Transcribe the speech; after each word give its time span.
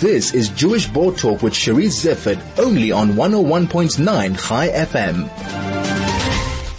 This 0.00 0.32
is 0.32 0.48
Jewish 0.48 0.86
Board 0.86 1.18
Talk 1.18 1.42
with 1.42 1.52
Cherise 1.52 2.02
Zifford, 2.02 2.40
only 2.58 2.90
on 2.90 3.10
101.9 3.10 4.48
Chai 4.48 4.68
FM. 4.68 5.28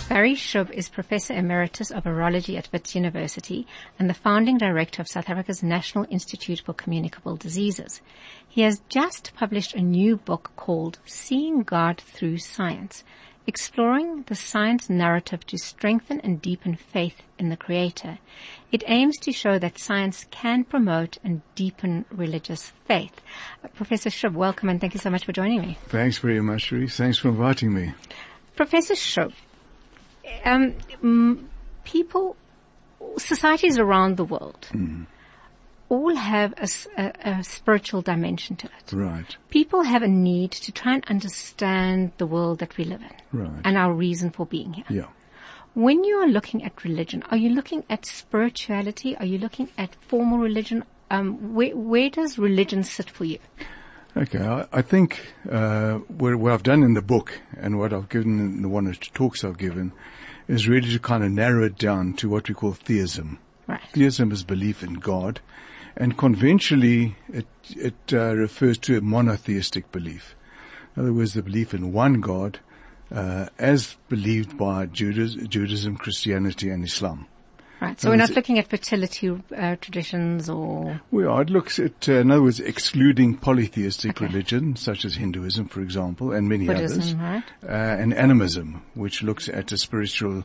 Barry 0.09 0.33
Schoub 0.33 0.71
is 0.71 0.89
Professor 0.89 1.35
Emeritus 1.35 1.91
of 1.91 2.05
Virology 2.05 2.57
at 2.57 2.67
Wits 2.73 2.95
University 2.95 3.67
and 3.99 4.09
the 4.09 4.15
founding 4.15 4.57
director 4.57 5.03
of 5.03 5.07
South 5.07 5.29
Africa's 5.29 5.61
National 5.61 6.07
Institute 6.09 6.63
for 6.65 6.73
Communicable 6.73 7.35
Diseases. 7.35 8.01
He 8.49 8.61
has 8.61 8.81
just 8.89 9.35
published 9.35 9.75
a 9.75 9.81
new 9.81 10.17
book 10.17 10.49
called 10.55 10.97
Seeing 11.05 11.61
God 11.61 12.01
Through 12.01 12.39
Science, 12.39 13.03
exploring 13.47 14.23
the 14.27 14.35
science 14.35 14.89
narrative 14.89 15.45
to 15.47 15.57
strengthen 15.57 16.19
and 16.21 16.41
deepen 16.41 16.75
faith 16.75 17.21
in 17.39 17.49
the 17.49 17.57
Creator. 17.57 18.19
It 18.71 18.83
aims 18.87 19.17
to 19.19 19.31
show 19.31 19.59
that 19.59 19.79
science 19.79 20.25
can 20.31 20.63
promote 20.63 21.17
and 21.23 21.41
deepen 21.55 22.05
religious 22.11 22.71
faith. 22.85 23.19
Uh, 23.63 23.67
Professor 23.69 24.09
Schoub, 24.09 24.33
welcome 24.33 24.69
and 24.69 24.79
thank 24.79 24.93
you 24.93 24.99
so 24.99 25.09
much 25.09 25.25
for 25.25 25.33
joining 25.33 25.61
me. 25.61 25.77
Thanks 25.87 26.19
very 26.19 26.41
much, 26.41 26.71
Reese. 26.71 26.97
Thanks 26.97 27.17
for 27.17 27.29
inviting 27.29 27.73
me. 27.73 27.93
Professor 28.55 28.93
Schoub, 28.93 29.33
um, 30.45 31.49
people, 31.83 32.35
societies 33.17 33.77
around 33.79 34.17
the 34.17 34.25
world, 34.25 34.67
Mm. 34.71 35.07
All 35.91 36.15
have 36.15 36.53
a 36.57 37.43
spiritual 37.43 38.01
dimension 38.01 38.55
to 38.55 38.67
it. 38.67 38.93
Right, 38.93 39.35
People 39.49 39.83
have 39.83 40.03
a 40.03 40.07
need 40.07 40.51
to 40.51 40.71
try 40.71 40.93
and 40.93 41.03
understand 41.09 42.13
the 42.17 42.25
world 42.25 42.59
that 42.59 42.77
we 42.77 42.85
live 42.85 43.01
in 43.01 43.39
right. 43.39 43.61
and 43.65 43.77
our 43.77 43.91
reason 43.93 44.29
for 44.29 44.45
being 44.45 44.71
here. 44.71 44.85
Yeah. 44.89 45.07
When 45.73 46.05
you 46.05 46.15
are 46.19 46.27
looking 46.27 46.63
at 46.63 46.85
religion, 46.85 47.23
are 47.29 47.35
you 47.35 47.49
looking 47.49 47.83
at 47.89 48.05
spirituality? 48.05 49.17
Are 49.17 49.25
you 49.25 49.37
looking 49.37 49.67
at 49.77 49.95
formal 50.07 50.37
religion? 50.37 50.85
Um, 51.09 51.53
where, 51.53 51.75
where 51.75 52.09
does 52.09 52.37
religion 52.39 52.83
sit 52.83 53.09
for 53.09 53.25
you? 53.25 53.39
Okay, 54.15 54.39
I, 54.39 54.67
I 54.71 54.81
think 54.81 55.33
uh, 55.49 55.95
what, 56.07 56.35
what 56.37 56.53
I've 56.53 56.63
done 56.63 56.83
in 56.83 56.93
the 56.93 57.01
book 57.01 57.37
and 57.57 57.77
what 57.77 57.91
I've 57.91 58.07
given 58.07 58.39
in 58.39 58.61
the 58.61 58.69
one 58.69 58.87
or 58.87 58.93
two 58.93 59.11
talks 59.13 59.43
I've 59.43 59.57
given 59.57 59.91
is 60.47 60.69
really 60.69 60.89
to 60.93 60.99
kind 60.99 61.25
of 61.25 61.31
narrow 61.31 61.65
it 61.65 61.77
down 61.77 62.13
to 62.13 62.29
what 62.29 62.47
we 62.47 62.55
call 62.55 62.71
theism. 62.71 63.39
Right. 63.67 63.81
Theism 63.93 64.31
is 64.31 64.43
belief 64.43 64.83
in 64.83 64.93
God, 64.95 65.41
and 65.97 66.17
conventionally 66.17 67.15
it 67.29 67.47
it 67.69 67.95
uh, 68.13 68.35
refers 68.35 68.77
to 68.79 68.97
a 68.97 69.01
monotheistic 69.01 69.91
belief. 69.91 70.35
In 70.95 71.03
other 71.03 71.13
words, 71.13 71.33
the 71.33 71.41
belief 71.41 71.73
in 71.73 71.93
one 71.93 72.19
God, 72.21 72.59
uh, 73.13 73.47
as 73.57 73.97
believed 74.09 74.57
by 74.57 74.85
Judas, 74.87 75.35
Judaism, 75.35 75.95
Christianity, 75.97 76.69
and 76.69 76.83
Islam. 76.83 77.27
Right. 77.81 77.99
So 77.99 78.11
we're 78.11 78.15
not 78.17 78.29
looking 78.35 78.59
at 78.59 78.67
fertility 78.67 79.41
uh, 79.57 79.75
traditions 79.81 80.47
or 80.49 81.01
We 81.09 81.25
are. 81.25 81.41
It 81.41 81.49
looks 81.49 81.79
at, 81.79 82.07
uh, 82.07 82.13
in 82.13 82.29
other 82.29 82.43
words, 82.43 82.59
excluding 82.59 83.37
polytheistic 83.37 84.11
Okay. 84.11 84.27
religion, 84.27 84.75
such 84.75 85.03
as 85.03 85.15
Hinduism, 85.15 85.67
for 85.67 85.81
example, 85.81 86.31
and 86.31 86.47
many 86.47 86.69
others, 86.69 87.15
right? 87.15 87.43
uh, 87.63 87.71
and 87.71 88.13
animism, 88.13 88.83
which 88.93 89.23
looks 89.23 89.49
at 89.49 89.71
a 89.71 89.79
spiritual 89.79 90.43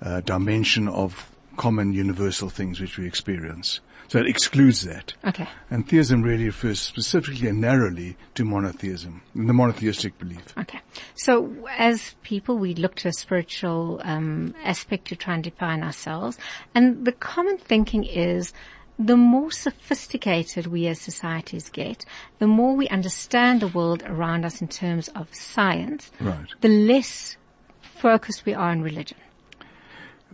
uh, 0.00 0.20
dimension 0.20 0.86
of 0.86 1.32
common 1.56 1.92
universal 1.92 2.50
things 2.50 2.80
which 2.80 2.98
we 2.98 3.06
experience. 3.06 3.80
So 4.08 4.18
it 4.18 4.26
excludes 4.26 4.82
that. 4.82 5.14
Okay. 5.24 5.48
And 5.70 5.88
theism 5.88 6.22
really 6.22 6.44
refers 6.46 6.80
specifically 6.80 7.48
and 7.48 7.60
narrowly 7.60 8.16
to 8.34 8.44
monotheism, 8.44 9.22
the 9.34 9.52
monotheistic 9.52 10.18
belief. 10.18 10.54
Okay. 10.58 10.80
So 11.16 11.66
as 11.76 12.14
people, 12.22 12.56
we 12.56 12.74
look 12.74 12.94
to 12.96 13.08
a 13.08 13.12
spiritual 13.12 14.00
um, 14.04 14.54
aspect 14.64 15.08
to 15.08 15.16
try 15.16 15.34
and 15.34 15.42
define 15.42 15.82
ourselves. 15.82 16.38
And 16.74 17.04
the 17.04 17.12
common 17.12 17.58
thinking 17.58 18.04
is 18.04 18.52
the 18.98 19.16
more 19.16 19.50
sophisticated 19.50 20.66
we 20.68 20.86
as 20.86 21.00
societies 21.00 21.68
get, 21.68 22.04
the 22.38 22.46
more 22.46 22.74
we 22.74 22.88
understand 22.88 23.60
the 23.60 23.68
world 23.68 24.02
around 24.06 24.44
us 24.44 24.60
in 24.62 24.68
terms 24.68 25.08
of 25.08 25.34
science, 25.34 26.10
Right. 26.20 26.46
the 26.60 26.68
less 26.68 27.36
focused 27.82 28.46
we 28.46 28.54
are 28.54 28.70
on 28.70 28.82
religion. 28.82 29.18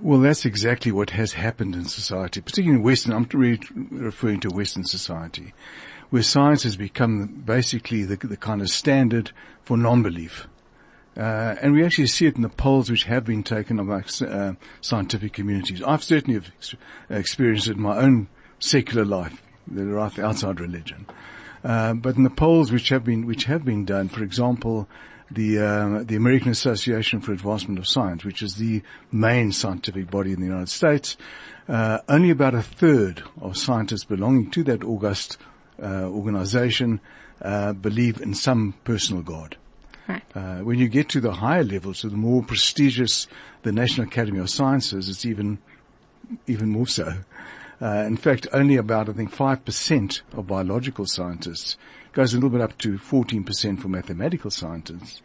Well, 0.01 0.21
that's 0.21 0.45
exactly 0.45 0.91
what 0.91 1.11
has 1.11 1.35
happened 1.35 1.75
in 1.75 1.85
society, 1.85 2.41
particularly 2.41 2.79
in 2.79 2.85
Western, 2.85 3.13
I'm 3.13 3.29
really 3.33 3.61
referring 3.91 4.41
to 4.41 4.49
Western 4.49 4.85
society, 4.85 5.55
where 6.11 6.23
science 6.23 6.63
has 6.65 6.77
become 6.77 7.43
basically 7.45 8.03
the, 8.05 8.17
the 8.17 8.37
kind 8.37 8.63
of 8.63 8.71
standard 8.71 9.31
for 9.63 9.77
non-belief. 9.77 10.49
Uh, 11.17 11.57
and 11.61 11.75
we 11.75 11.85
actually 11.85 12.07
see 12.07 12.27
it 12.27 12.37
in 12.37 12.43
the 12.43 12.49
polls 12.49 12.91
which 12.91 13.05
have 13.05 13.25
been 13.25 13.43
taken 13.43 13.79
amongst 13.79 14.23
uh, 14.23 14.55
scientific 14.81 15.35
communities. 15.35 15.83
I've 15.83 16.03
certainly 16.03 16.35
have 16.35 16.51
ex- 16.57 16.75
experienced 17.11 17.69
it 17.69 17.77
in 17.77 17.83
my 17.83 17.99
own 17.99 18.29
secular 18.59 19.05
life, 19.05 19.43
are 19.77 19.99
outside 20.01 20.59
religion. 20.59 21.07
Uh, 21.63 21.93
but 21.95 22.17
in 22.17 22.25
the 22.25 22.31
polls 22.31 22.73
which 22.73 22.89
have 22.89 23.05
been 23.05 23.27
which 23.27 23.45
have 23.45 23.65
been 23.65 23.85
done, 23.85 24.09
for 24.09 24.25
example, 24.25 24.89
the 25.34 25.59
uh, 25.59 26.03
the 26.04 26.16
American 26.16 26.50
Association 26.50 27.20
for 27.20 27.32
Advancement 27.32 27.78
of 27.78 27.88
Science, 27.88 28.25
which 28.25 28.43
is 28.43 28.56
the 28.56 28.82
main 29.10 29.53
scientific 29.53 30.10
body 30.10 30.32
in 30.32 30.41
the 30.41 30.47
United 30.47 30.69
States, 30.69 31.16
uh, 31.69 31.98
only 32.09 32.31
about 32.31 32.54
a 32.54 32.62
third 32.62 33.22
of 33.41 33.56
scientists 33.56 34.04
belonging 34.04 34.50
to 34.50 34.62
that 34.65 34.84
august 34.84 35.38
uh, 35.82 36.04
organization 36.04 37.00
uh, 37.41 37.72
believe 37.72 38.20
in 38.20 38.34
some 38.34 38.75
personal 38.84 39.22
god. 39.22 39.56
Right. 40.09 40.22
Uh, 40.34 40.59
when 40.59 40.78
you 40.78 40.88
get 40.88 41.09
to 41.10 41.20
the 41.20 41.32
higher 41.32 41.64
levels, 41.64 41.99
so 41.99 42.09
the 42.09 42.16
more 42.16 42.43
prestigious 42.43 43.28
the 43.62 43.72
National 43.72 44.06
Academy 44.06 44.41
of 44.41 44.50
Sciences, 44.50 45.09
it's 45.09 45.25
even 45.25 45.59
even 46.47 46.70
more 46.70 46.87
so. 46.87 47.19
Uh, 47.81 48.04
in 48.06 48.16
fact, 48.16 48.47
only 48.53 48.76
about 48.76 49.09
I 49.09 49.12
think 49.12 49.31
five 49.31 49.64
percent 49.64 50.22
of 50.32 50.47
biological 50.47 51.06
scientists 51.06 51.76
goes 52.12 52.33
a 52.33 52.37
little 52.37 52.50
bit 52.50 52.61
up 52.61 52.77
to 52.78 52.99
fourteen 52.99 53.45
percent 53.45 53.81
for 53.81 53.89
mathematical 53.89 54.50
scientists 54.50 55.23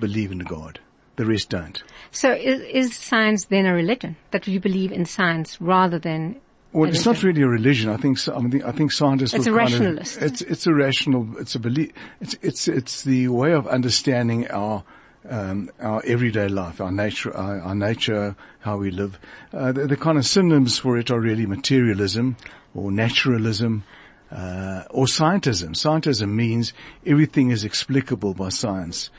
believe 0.00 0.32
in 0.32 0.40
God. 0.40 0.80
The 1.16 1.26
rest 1.26 1.50
don't. 1.50 1.82
So 2.10 2.32
is, 2.32 2.60
is 2.60 2.96
science 2.96 3.46
then 3.46 3.66
a 3.66 3.74
religion? 3.74 4.16
That 4.32 4.48
you 4.48 4.58
believe 4.58 4.90
in 4.90 5.04
science 5.04 5.60
rather 5.60 5.98
than 5.98 6.40
Well, 6.72 6.90
it's 6.90 7.06
not 7.06 7.22
really 7.22 7.42
a 7.42 7.48
religion. 7.48 7.88
I 7.88 7.96
think 7.96 8.18
I, 8.28 8.38
mean, 8.40 8.62
I 8.64 8.72
think 8.72 8.90
scientists. 8.90 9.34
It's 9.34 9.46
a 9.46 9.50
kind 9.50 9.62
of- 9.62 9.72
rationalist. 9.72 10.22
it's 10.22 10.42
it's 10.42 10.66
a 10.66 10.74
rational. 10.74 11.38
It's 11.38 11.54
a 11.54 11.60
belief. 11.60 11.92
It's 12.20 12.34
it's 12.42 12.68
it's 12.68 13.02
the 13.04 13.28
way 13.28 13.52
of 13.52 13.68
understanding 13.68 14.50
our 14.50 14.82
um, 15.28 15.70
our 15.80 16.02
everyday 16.04 16.48
life, 16.48 16.80
our 16.80 16.90
nature, 16.90 17.34
our, 17.36 17.60
our 17.60 17.74
nature, 17.74 18.34
how 18.60 18.76
we 18.76 18.90
live. 18.90 19.18
Uh, 19.52 19.70
the, 19.70 19.86
the 19.86 19.96
kind 19.96 20.18
of 20.18 20.26
synonyms 20.26 20.78
for 20.78 20.98
it 20.98 21.10
are 21.10 21.20
really 21.20 21.46
materialism 21.46 22.36
or 22.74 22.90
naturalism. 22.90 23.84
Uh, 24.34 24.82
or 24.90 25.06
scientism. 25.06 25.70
Scientism 25.76 26.30
means 26.30 26.72
everything 27.06 27.50
is 27.50 27.62
explicable 27.64 28.34
by 28.34 28.48
science. 28.48 29.10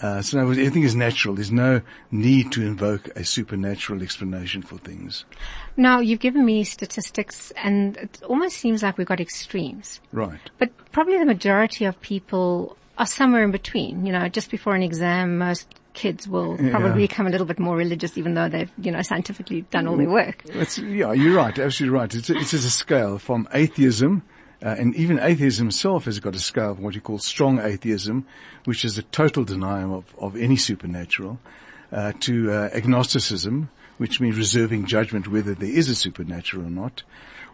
Uh, 0.00 0.20
so 0.20 0.36
in 0.36 0.40
other 0.40 0.48
words, 0.48 0.58
everything 0.58 0.82
is 0.82 0.96
natural. 0.96 1.36
There's 1.36 1.52
no 1.52 1.80
need 2.10 2.50
to 2.52 2.62
invoke 2.62 3.06
a 3.16 3.24
supernatural 3.24 4.02
explanation 4.02 4.62
for 4.62 4.76
things. 4.78 5.24
Now, 5.76 6.00
you've 6.00 6.18
given 6.18 6.44
me 6.44 6.64
statistics 6.64 7.52
and 7.62 7.96
it 7.96 8.20
almost 8.28 8.56
seems 8.56 8.82
like 8.82 8.98
we've 8.98 9.06
got 9.06 9.20
extremes. 9.20 10.00
Right. 10.12 10.40
But 10.58 10.70
probably 10.90 11.16
the 11.18 11.24
majority 11.26 11.84
of 11.84 12.00
people 12.00 12.76
are 12.98 13.06
somewhere 13.06 13.44
in 13.44 13.52
between. 13.52 14.04
You 14.04 14.12
know, 14.12 14.28
just 14.28 14.50
before 14.50 14.74
an 14.74 14.82
exam, 14.82 15.38
most 15.38 15.68
kids 15.94 16.26
will 16.26 16.56
probably 16.56 17.02
Yeah. 17.02 17.06
become 17.06 17.28
a 17.28 17.30
little 17.30 17.46
bit 17.46 17.60
more 17.60 17.76
religious 17.76 18.18
even 18.18 18.34
though 18.34 18.48
they've, 18.48 18.70
you 18.78 18.90
know, 18.90 19.02
scientifically 19.02 19.62
done 19.70 19.86
all 19.86 19.96
their 19.96 20.10
work. 20.10 20.42
It's, 20.46 20.76
yeah, 20.78 21.12
you're 21.12 21.36
right. 21.36 21.56
Absolutely 21.56 21.96
right. 21.96 22.12
It's, 22.12 22.28
it's 22.28 22.52
a 22.52 22.70
scale 22.70 23.18
from 23.18 23.48
atheism, 23.54 24.22
uh, 24.66 24.74
and 24.80 24.96
even 24.96 25.20
atheism 25.20 25.68
itself 25.68 26.06
has 26.06 26.18
got 26.18 26.34
a 26.34 26.40
scale 26.40 26.72
of 26.72 26.80
what 26.80 26.96
you 26.96 27.00
call 27.00 27.20
strong 27.20 27.60
atheism, 27.60 28.26
which 28.64 28.84
is 28.84 28.98
a 28.98 29.02
total 29.04 29.44
denial 29.44 29.94
of, 29.94 30.12
of 30.18 30.36
any 30.36 30.56
supernatural, 30.56 31.38
uh, 31.92 32.12
to 32.18 32.50
uh, 32.50 32.68
agnosticism, 32.72 33.70
which 33.98 34.20
means 34.20 34.36
reserving 34.36 34.84
judgment 34.84 35.28
whether 35.28 35.54
there 35.54 35.70
is 35.70 35.88
a 35.88 35.94
supernatural 35.94 36.66
or 36.66 36.70
not, 36.70 37.04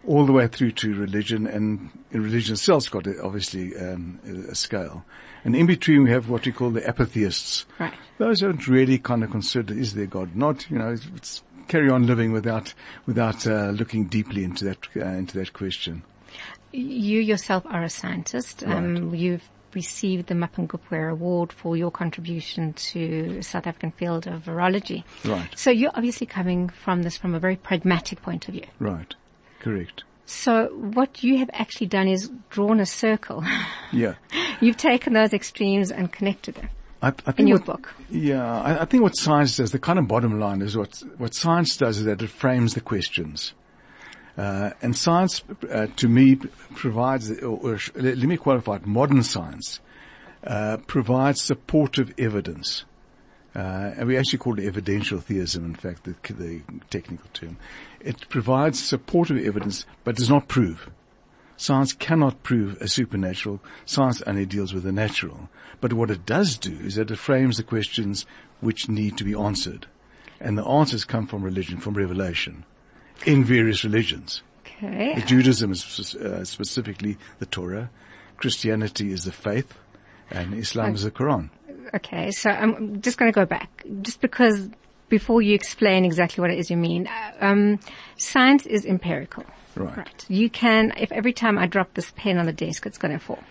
all 0.07 0.25
the 0.25 0.31
way 0.31 0.47
through 0.47 0.71
to 0.71 0.95
religion, 0.95 1.45
and 1.45 1.91
religion 2.11 2.53
itself's 2.53 2.89
got 2.89 3.05
a, 3.05 3.23
obviously 3.23 3.77
um, 3.77 4.19
a, 4.27 4.53
a 4.53 4.55
scale. 4.55 5.05
And 5.45 5.55
in 5.55 5.67
between 5.67 6.05
we 6.05 6.09
have 6.09 6.29
what 6.29 6.47
we 6.47 6.51
call 6.51 6.71
the 6.71 6.89
apatheists. 6.89 7.67
Right. 7.77 7.93
Those 8.17 8.39
don't 8.39 8.67
really 8.67 8.97
kind 8.97 9.23
of 9.23 9.29
consider 9.29 9.75
is 9.75 9.93
there 9.93 10.07
God? 10.07 10.35
Not, 10.35 10.67
you 10.71 10.79
know, 10.79 10.89
it's, 10.89 11.05
it's 11.15 11.43
carry 11.67 11.91
on 11.91 12.07
living 12.07 12.31
without 12.31 12.73
without 13.05 13.45
uh, 13.45 13.69
looking 13.69 14.05
deeply 14.05 14.43
into 14.43 14.65
that 14.65 14.87
uh, 14.95 15.05
into 15.05 15.37
that 15.37 15.53
question. 15.53 16.01
You 16.73 17.19
yourself 17.19 17.65
are 17.67 17.83
a 17.83 17.89
scientist. 17.89 18.63
Um, 18.65 19.13
you've 19.13 19.47
received 19.73 20.27
the 20.27 20.33
Mapungubwe 20.33 21.11
Award 21.11 21.53
for 21.53 21.77
your 21.77 21.91
contribution 21.91 22.73
to 22.73 23.41
South 23.41 23.67
African 23.67 23.91
field 23.91 24.27
of 24.27 24.43
virology. 24.43 25.03
Right. 25.23 25.47
So 25.57 25.71
you're 25.71 25.91
obviously 25.93 26.27
coming 26.27 26.69
from 26.69 27.03
this 27.03 27.17
from 27.17 27.35
a 27.35 27.39
very 27.39 27.55
pragmatic 27.55 28.21
point 28.21 28.47
of 28.47 28.55
view. 28.55 28.65
Right. 28.79 29.13
Correct. 29.59 30.03
So 30.25 30.67
what 30.67 31.23
you 31.23 31.37
have 31.37 31.49
actually 31.53 31.87
done 31.87 32.07
is 32.07 32.31
drawn 32.49 32.79
a 32.79 32.85
circle. 32.85 33.43
Yeah. 33.91 34.15
You've 34.59 34.77
taken 34.77 35.13
those 35.13 35.33
extremes 35.33 35.91
and 35.91 36.11
connected 36.11 36.55
them 36.55 36.69
I, 37.03 37.09
I 37.09 37.11
think 37.11 37.39
in 37.41 37.47
your 37.47 37.57
what, 37.57 37.65
book. 37.65 37.93
Yeah, 38.09 38.61
I, 38.61 38.81
I 38.81 38.85
think 38.85 39.03
what 39.03 39.15
science 39.17 39.57
does, 39.57 39.71
the 39.71 39.77
kind 39.77 39.99
of 39.99 40.07
bottom 40.07 40.39
line 40.39 40.61
is 40.61 40.77
what 40.77 41.03
what 41.17 41.35
science 41.35 41.75
does 41.75 41.97
is 41.99 42.05
that 42.05 42.21
it 42.21 42.29
frames 42.29 42.73
the 42.73 42.81
questions. 42.81 43.53
Uh, 44.37 44.71
and 44.81 44.95
science, 44.95 45.43
uh, 45.69 45.87
to 45.95 46.07
me, 46.07 46.35
provides, 46.75 47.31
or, 47.41 47.73
or, 47.73 47.79
let 47.95 48.17
me 48.17 48.37
qualify 48.37 48.77
it, 48.77 48.85
modern 48.85 49.21
science 49.21 49.79
uh, 50.43 50.77
provides 50.87 51.41
supportive 51.41 52.13
evidence. 52.17 52.85
Uh, 53.55 53.93
and 53.95 54.07
we 54.07 54.17
actually 54.17 54.39
call 54.39 54.57
it 54.57 54.65
evidential 54.65 55.19
theism, 55.19 55.65
in 55.65 55.75
fact, 55.75 56.05
the, 56.05 56.15
the 56.33 56.61
technical 56.89 57.29
term. 57.33 57.57
It 57.99 58.27
provides 58.29 58.83
supportive 58.83 59.37
evidence, 59.37 59.85
but 60.03 60.15
does 60.15 60.29
not 60.29 60.47
prove. 60.47 60.89
Science 61.55 61.93
cannot 61.93 62.41
prove 62.41 62.81
a 62.81 62.87
supernatural. 62.87 63.61
Science 63.85 64.23
only 64.23 64.47
deals 64.47 64.73
with 64.73 64.83
the 64.83 64.91
natural. 64.91 65.49
But 65.79 65.93
what 65.93 66.09
it 66.09 66.25
does 66.25 66.57
do 66.57 66.73
is 66.73 66.95
that 66.95 67.11
it 67.11 67.17
frames 67.17 67.57
the 67.57 67.63
questions 67.63 68.25
which 68.59 68.89
need 68.89 69.17
to 69.17 69.23
be 69.23 69.35
answered. 69.35 69.85
And 70.39 70.57
the 70.57 70.65
answers 70.65 71.05
come 71.05 71.27
from 71.27 71.43
religion, 71.43 71.77
from 71.77 71.93
revelation, 71.93 72.65
in 73.25 73.43
various 73.43 73.83
religions. 73.83 74.43
Okay. 74.65 75.21
Judaism 75.25 75.71
is 75.71 76.15
uh, 76.15 76.43
specifically 76.43 77.17
the 77.39 77.45
Torah. 77.45 77.89
Christianity 78.37 79.11
is 79.11 79.23
the 79.25 79.31
faith. 79.31 79.73
And 80.31 80.53
Islam 80.55 80.95
is 80.95 81.03
the 81.03 81.11
Quran. 81.11 81.49
Okay, 81.93 82.31
so 82.31 82.49
I'm 82.49 83.01
just 83.01 83.17
going 83.17 83.31
to 83.31 83.35
go 83.35 83.45
back, 83.45 83.85
just 84.01 84.19
because 84.19 84.69
before 85.09 85.41
you 85.43 85.53
explain 85.53 86.05
exactly 86.05 86.41
what 86.41 86.49
it 86.49 86.57
is 86.57 86.71
you 86.71 86.77
mean, 86.77 87.07
um, 87.39 87.79
science 88.17 88.65
is 88.65 88.85
empirical. 88.85 89.43
Right. 89.75 89.97
Right. 89.97 90.25
You 90.27 90.49
can, 90.49 90.93
if 90.97 91.11
every 91.11 91.33
time 91.33 91.59
I 91.59 91.67
drop 91.67 91.93
this 91.93 92.11
pen 92.15 92.39
on 92.39 92.45
the 92.45 92.53
desk, 92.53 92.85
it's 92.87 92.97
going 92.97 93.11
to 93.11 93.19
fall. 93.19 93.43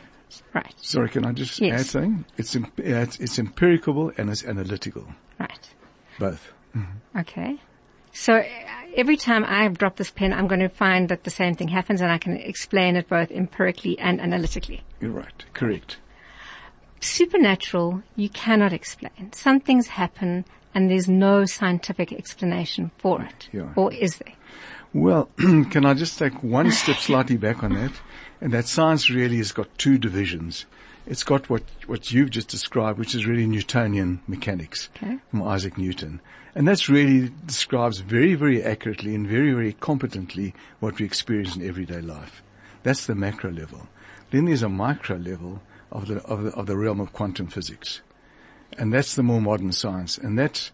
Right. 0.55 0.75
Sorry, 0.79 1.09
can 1.09 1.25
I 1.25 1.33
just 1.33 1.61
Yes. 1.61 1.81
add 1.81 1.87
something? 1.87 2.25
It's, 2.37 2.57
uh, 2.57 2.61
it's, 2.79 3.21
it's 3.21 3.39
empirical 3.39 4.11
and 4.17 4.31
it's 4.31 4.45
analytical. 4.45 5.07
Right. 5.39 5.71
Both. 6.19 6.53
Okay. 7.17 7.61
So 8.13 8.35
uh, 8.35 8.45
every 8.95 9.17
time 9.17 9.45
I 9.45 9.67
drop 9.69 9.97
this 9.97 10.11
pen, 10.11 10.33
I'm 10.33 10.47
going 10.47 10.61
to 10.61 10.69
find 10.69 11.09
that 11.09 11.25
the 11.25 11.31
same 11.31 11.55
thing 11.55 11.69
happens 11.69 12.01
and 12.01 12.11
I 12.11 12.19
can 12.19 12.37
explain 12.37 12.97
it 12.97 13.09
both 13.09 13.31
empirically 13.31 13.99
and 13.99 14.21
analytically. 14.21 14.83
You're 15.01 15.11
right. 15.11 15.45
Correct. 15.55 15.99
Supernatural, 17.01 18.03
you 18.17 18.29
cannot 18.29 18.73
explain. 18.73 19.33
Some 19.33 19.61
things 19.61 19.89
happen 19.89 20.45
and 20.75 20.91
there's 20.91 21.09
no 21.09 21.45
scientific 21.45 22.13
explanation 22.13 22.91
for 22.99 23.23
it. 23.23 23.49
Yeah. 23.53 23.73
Or 23.77 23.93
is 23.93 24.19
there? 24.19 24.35
Well, 24.95 25.31
can 25.37 25.85
I 25.85 25.95
just 25.95 26.19
take 26.19 26.43
one 26.43 26.71
step 26.71 26.97
slightly 26.97 27.37
back 27.37 27.63
on 27.63 27.75
that? 27.75 27.93
And 28.41 28.53
that 28.53 28.67
science 28.67 29.11
really 29.11 29.39
has 29.39 29.53
got 29.53 29.79
two 29.79 29.99
divisions. 29.99 30.67
It's 31.07 31.25
got 31.25 31.51
what, 31.51 31.63
what 31.87 32.13
you've 32.13 32.31
just 32.31 32.49
described, 32.49 32.99
which 32.99 33.15
is 33.15 33.27
really 33.27 33.47
Newtonian 33.47 34.21
mechanics 34.27 34.89
Okay. 34.97 35.19
from 35.31 35.43
Isaac 35.43 35.77
Newton. 35.77 36.21
And 36.55 36.69
that's 36.69 36.89
really 36.89 37.33
describes 37.47 37.99
very, 37.99 38.35
very 38.35 38.63
accurately 38.63 39.15
and 39.15 39.27
very, 39.27 39.53
very 39.53 39.73
competently 39.73 40.55
what 40.81 40.99
we 40.99 41.07
experience 41.07 41.57
in 41.57 41.67
everyday 41.67 42.01
life. 42.01 42.43
That's 42.83 43.07
the 43.07 43.15
macro 43.15 43.51
level. 43.51 43.89
Then 44.31 44.45
there's 44.45 44.63
a 44.63 44.69
micro 44.69 45.17
level 45.17 45.63
of 45.91 46.07
the, 46.07 46.23
of 46.23 46.43
the, 46.45 46.51
of 46.51 46.67
the 46.67 46.77
realm 46.77 47.01
of 47.01 47.13
quantum 47.13 47.49
physics. 47.49 48.01
And 48.79 48.93
that's 48.93 49.15
the 49.15 49.23
more 49.23 49.41
modern 49.41 49.73
science. 49.73 50.19
And 50.19 50.39
that 50.39 50.71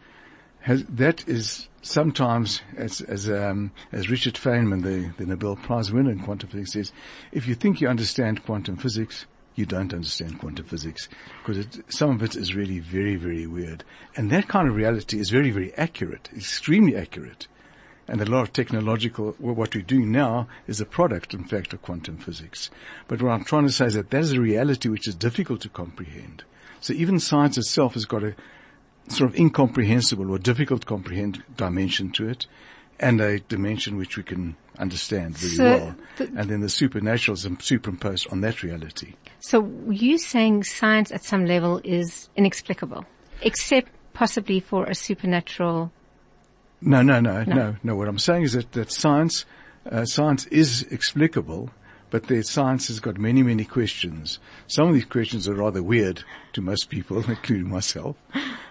has, 0.61 0.85
that 0.85 1.27
is 1.29 1.69
sometimes, 1.83 2.61
as, 2.77 3.01
as, 3.01 3.29
um, 3.31 3.73
as 3.93 4.11
Richard 4.11 4.35
Feynman, 4.35 4.83
the, 4.83 5.13
the 5.17 5.27
Nobel 5.27 5.57
Prize 5.57 5.93
winner 5.93 6.11
in 6.11 6.21
quantum 6.21 6.51
physics 6.51 6.73
says, 6.73 6.93
if 7.33 7.47
you 7.47 7.55
think 7.55 7.81
you 7.81 7.89
understand 7.89 8.45
quantum 8.45 8.77
physics, 8.77 9.27
you 9.59 9.67
don't 9.67 9.93
understand 9.93 10.39
quantum 10.39 10.65
physics 10.65 11.09
because 11.45 11.67
some 11.89 12.11
of 12.11 12.23
it 12.23 12.37
is 12.37 12.55
really 12.55 12.79
very, 12.79 13.17
very 13.17 13.45
weird. 13.45 13.83
And 14.17 14.31
that 14.31 14.47
kind 14.47 14.69
of 14.69 14.77
reality 14.77 15.19
is 15.19 15.31
very, 15.31 15.51
very 15.51 15.75
accurate, 15.75 16.29
extremely 16.35 16.97
accurate. 16.97 17.49
And 18.07 18.21
a 18.21 18.25
lot 18.25 18.43
of 18.43 18.53
technological, 18.53 19.35
well, 19.41 19.57
what 19.57 19.75
we're 19.75 19.83
doing 19.83 20.13
now 20.13 20.47
is 20.69 20.81
a 20.81 20.87
product, 20.87 21.35
in 21.35 21.45
fact, 21.45 21.73
of 21.73 21.83
quantum 21.83 22.19
physics. 22.19 22.71
But 23.09 23.21
what 23.21 23.33
I'm 23.33 23.45
trying 23.45 23.67
to 23.67 23.73
say 23.73 23.87
is 23.87 23.95
that 23.95 24.11
that 24.11 24.21
is 24.21 24.33
a 24.33 24.41
reality 24.41 24.89
which 24.89 25.09
is 25.09 25.17
difficult 25.17 25.61
to 25.63 25.69
comprehend. 25.69 26.45
So 26.81 26.93
even 26.93 27.19
science 27.19 27.59
itself 27.59 27.95
has 27.95 28.05
got 28.07 28.23
a 28.23 28.37
sort 29.09 29.31
of 29.31 29.37
incomprehensible 29.37 30.31
or 30.31 30.39
difficult 30.39 30.83
to 30.83 30.87
comprehend 30.87 31.43
dimension 31.57 32.13
to 32.13 32.29
it 32.29 32.47
and 33.01 33.21
a 33.21 33.39
dimension 33.41 33.97
which 33.97 34.17
we 34.17 34.23
can 34.23 34.57
understand 34.79 35.37
very 35.37 35.53
So 35.53 35.65
well. 35.65 35.95
the- 36.17 36.25
and 36.37 36.51
then 36.51 36.61
the 36.61 36.69
supernatural 36.69 37.35
is 37.35 37.47
superimposed 37.61 38.27
on 38.31 38.41
that 38.43 38.63
reality. 38.63 39.15
So 39.41 39.71
you 39.89 40.19
saying 40.19 40.65
science 40.65 41.11
at 41.13 41.25
some 41.25 41.45
level 41.47 41.81
is 41.85 42.29
inexplicable, 42.37 43.05
except 43.43 43.91
possibly 44.15 44.61
for 44.61 44.85
a 44.87 44.95
supernatural. 44.95 45.93
No, 46.81 47.03
no, 47.03 47.21
no, 47.21 47.43
No. 47.45 47.55
no, 47.55 47.77
no. 47.83 47.97
What 47.97 48.09
I'm 48.09 48.19
saying 48.19 48.43
is 48.45 48.53
that, 48.53 48.73
that 48.73 48.93
science, 48.93 49.45
uh, 49.91 50.05
science 50.05 50.47
is 50.47 50.83
explicable, 50.91 51.71
but 52.11 52.29
the 52.29 52.43
science 52.43 52.89
has 52.89 53.01
got 53.01 53.19
many, 53.19 53.43
many 53.43 53.65
questions. 53.65 54.39
Some 54.69 54.89
of 54.89 54.95
these 54.95 55.05
questions 55.05 55.49
are 55.49 55.55
rather 55.55 55.83
weird 55.83 56.23
to 56.55 56.61
most 56.63 56.89
people, 56.89 57.19
including 57.29 57.69
myself. 57.69 58.17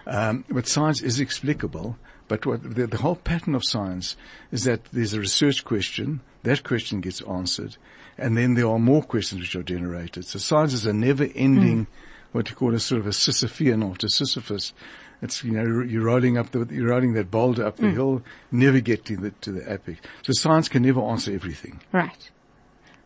Um, 0.06 0.44
but 0.50 0.66
science 0.66 1.02
is 1.02 1.20
explicable. 1.20 1.96
But 2.28 2.44
what 2.44 2.62
the, 2.62 2.86
the 2.86 2.98
whole 2.98 3.16
pattern 3.16 3.54
of 3.54 3.64
science 3.64 4.16
is 4.52 4.64
that 4.64 4.84
there's 4.92 5.14
a 5.14 5.20
research 5.20 5.64
question, 5.64 6.20
that 6.42 6.62
question 6.62 7.00
gets 7.00 7.22
answered, 7.22 7.76
and 8.16 8.36
then 8.36 8.54
there 8.54 8.68
are 8.68 8.78
more 8.78 9.02
questions 9.02 9.40
which 9.40 9.56
are 9.56 9.62
generated. 9.62 10.26
So 10.26 10.38
science 10.38 10.74
is 10.74 10.86
a 10.86 10.92
never-ending, 10.92 11.84
hmm. 11.84 11.92
what 12.32 12.50
you 12.50 12.56
call 12.56 12.74
a 12.74 12.80
sort 12.80 13.00
of 13.00 13.06
a 13.06 13.10
Sisyphean 13.10 13.88
after 13.88 14.08
Sisyphus. 14.08 14.72
It's 15.20 15.42
you 15.42 15.52
know 15.52 15.82
you're 15.82 16.04
rolling 16.04 16.38
up 16.38 16.50
the 16.52 16.68
you're 16.70 16.90
rolling 16.90 17.14
that 17.14 17.30
boulder 17.30 17.66
up 17.66 17.76
the 17.76 17.88
hmm. 17.88 17.94
hill, 17.94 18.22
never 18.52 18.78
get 18.78 19.04
to 19.06 19.16
the 19.16 19.30
to 19.40 19.50
the 19.50 19.68
epic. 19.68 19.98
So 20.22 20.32
science 20.32 20.68
can 20.68 20.82
never 20.82 21.00
answer 21.00 21.32
everything, 21.32 21.80
Right. 21.92 22.30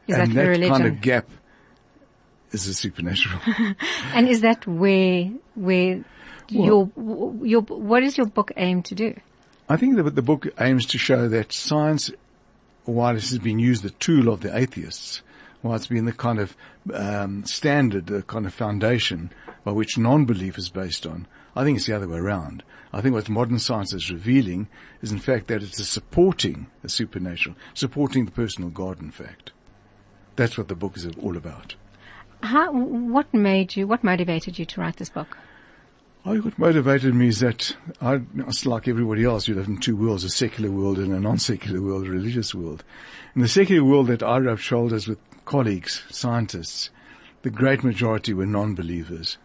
Is 0.08 0.16
and 0.16 0.32
that 0.32 0.58
that 0.58 0.68
kind 0.68 0.86
of 0.86 1.00
gap 1.00 1.30
is 2.50 2.66
the 2.66 2.74
supernatural. 2.74 3.40
and 4.14 4.28
is 4.28 4.40
that 4.42 4.66
where, 4.66 5.30
where 5.54 6.04
your, 6.52 6.90
your, 7.42 7.62
what 7.62 8.02
is 8.02 8.16
your 8.16 8.26
book 8.26 8.52
aim 8.56 8.82
to 8.84 8.94
do? 8.94 9.14
I 9.68 9.76
think 9.76 9.96
that 9.96 10.14
the 10.14 10.22
book 10.22 10.46
aims 10.60 10.86
to 10.86 10.98
show 10.98 11.28
that 11.28 11.52
science, 11.52 12.10
while 12.84 13.16
it 13.16 13.22
has 13.22 13.38
been 13.38 13.58
used 13.58 13.82
the 13.82 13.90
tool 13.90 14.28
of 14.28 14.40
the 14.40 14.56
atheists, 14.56 15.22
while 15.62 15.76
it's 15.76 15.86
been 15.86 16.04
the 16.04 16.12
kind 16.12 16.38
of 16.38 16.56
um, 16.92 17.44
standard, 17.44 18.06
the 18.06 18.22
kind 18.22 18.46
of 18.46 18.52
foundation 18.52 19.30
by 19.64 19.72
which 19.72 19.96
non-belief 19.96 20.58
is 20.58 20.68
based 20.68 21.06
on, 21.06 21.26
I 21.54 21.64
think 21.64 21.78
it's 21.78 21.86
the 21.86 21.96
other 21.96 22.08
way 22.08 22.18
around. 22.18 22.62
I 22.92 23.00
think 23.00 23.14
what 23.14 23.28
modern 23.28 23.58
science 23.58 23.92
is 23.92 24.10
revealing 24.10 24.68
is 25.00 25.12
in 25.12 25.18
fact 25.18 25.46
that 25.46 25.62
it 25.62 25.78
is 25.78 25.88
supporting 25.88 26.66
the 26.82 26.88
supernatural, 26.88 27.56
supporting 27.74 28.24
the 28.26 28.32
personal 28.32 28.70
God 28.70 29.00
in 29.00 29.10
fact. 29.10 29.52
That's 30.36 30.58
what 30.58 30.68
the 30.68 30.74
book 30.74 30.96
is 30.96 31.06
all 31.22 31.36
about. 31.36 31.74
How, 32.42 32.72
what 32.72 33.32
made 33.32 33.76
you, 33.76 33.86
what 33.86 34.02
motivated 34.02 34.58
you 34.58 34.66
to 34.66 34.80
write 34.80 34.96
this 34.96 35.10
book? 35.10 35.38
What 36.24 36.56
motivated 36.56 37.16
me 37.16 37.26
is 37.26 37.40
that 37.40 37.76
I, 38.00 38.20
like 38.64 38.86
everybody 38.86 39.24
else, 39.24 39.48
you 39.48 39.56
live 39.56 39.66
in 39.66 39.78
two 39.78 39.96
worlds, 39.96 40.22
a 40.22 40.28
secular 40.28 40.70
world 40.70 40.98
and 40.98 41.12
a 41.12 41.18
non-secular 41.18 41.82
world, 41.82 42.06
a 42.06 42.10
religious 42.10 42.54
world. 42.54 42.84
In 43.34 43.42
the 43.42 43.48
secular 43.48 43.82
world 43.82 44.06
that 44.06 44.22
I 44.22 44.38
rubbed 44.38 44.60
shoulders 44.60 45.08
with 45.08 45.18
colleagues, 45.46 46.04
scientists, 46.10 46.90
the 47.42 47.50
great 47.50 47.82
majority 47.82 48.34
were 48.34 48.46
non-believers. 48.46 49.36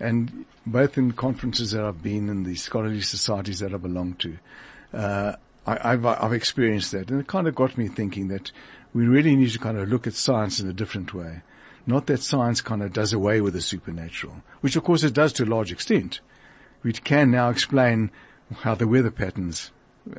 And 0.00 0.46
both 0.66 0.98
in 0.98 1.12
conferences 1.12 1.70
that 1.70 1.84
I've 1.84 2.02
been 2.02 2.28
in, 2.28 2.42
the 2.42 2.56
scholarly 2.56 3.02
societies 3.02 3.60
that 3.60 3.72
I 3.72 3.76
belong 3.76 4.14
to, 4.14 4.36
uh, 4.92 5.36
I, 5.64 5.92
I've, 5.92 6.04
I've 6.04 6.32
experienced 6.32 6.90
that. 6.90 7.08
And 7.08 7.20
it 7.20 7.28
kind 7.28 7.46
of 7.46 7.54
got 7.54 7.78
me 7.78 7.86
thinking 7.86 8.26
that 8.28 8.50
we 8.92 9.06
really 9.06 9.36
need 9.36 9.50
to 9.50 9.60
kind 9.60 9.78
of 9.78 9.88
look 9.88 10.08
at 10.08 10.14
science 10.14 10.58
in 10.58 10.68
a 10.68 10.72
different 10.72 11.14
way. 11.14 11.42
Not 11.86 12.06
that 12.06 12.20
science 12.20 12.60
kind 12.60 12.82
of 12.82 12.92
does 12.92 13.12
away 13.12 13.40
with 13.40 13.54
the 13.54 13.60
supernatural, 13.60 14.42
which 14.60 14.76
of 14.76 14.82
course 14.82 15.04
it 15.04 15.14
does 15.14 15.32
to 15.34 15.44
a 15.44 15.46
large 15.46 15.70
extent. 15.70 16.20
We 16.82 16.92
can 16.92 17.30
now 17.30 17.48
explain 17.48 18.10
how 18.52 18.74
the 18.74 18.88
weather 18.88 19.10
patterns 19.10 19.70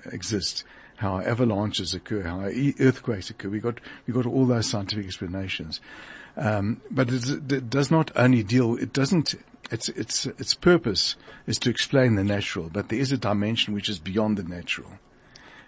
exist, 0.06 0.64
how 0.98 1.20
avalanches 1.20 1.94
occur, 1.94 2.24
how 2.24 2.42
earthquakes 2.80 3.30
occur. 3.30 3.50
We 3.50 3.60
got 3.60 3.80
we 4.06 4.14
got 4.14 4.26
all 4.26 4.46
those 4.46 4.70
scientific 4.70 5.06
explanations, 5.06 5.82
um, 6.36 6.82
but 6.90 7.10
it, 7.12 7.70
does 7.70 7.92
not 7.92 8.12
only 8.16 8.44
deal. 8.44 8.76
It 8.76 8.94
doesn't. 8.94 9.36
Its 9.70 9.90
its 9.90 10.26
its 10.26 10.54
purpose 10.54 11.18
is 11.46 11.60
to 11.60 11.70
explain 11.70 12.16
the 12.16 12.24
natural, 12.24 12.70
but 12.70 12.88
there 12.88 13.00
is 13.00 13.12
a 13.12 13.18
dimension 13.18 13.74
which 13.74 13.90
is 13.90 14.00
beyond 14.00 14.38
the 14.38 14.44
natural. 14.44 15.00